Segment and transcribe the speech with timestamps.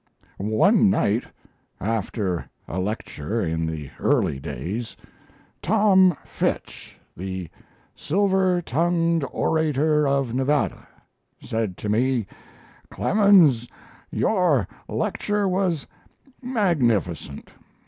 [0.39, 1.25] One night,
[1.79, 4.97] after a lecture in the early days,
[5.61, 7.49] Tom Fitch, the
[7.95, 10.87] 'silver tongued orator of Nevada,'
[11.39, 12.25] said to me:
[12.89, 13.67] 'Clemens,
[14.09, 15.85] your lecture was
[16.41, 17.51] magnificent.